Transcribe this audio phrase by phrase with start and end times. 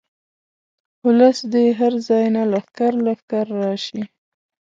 [1.05, 4.01] اولس دې هر ځاي نه لښکر لښکر راشي.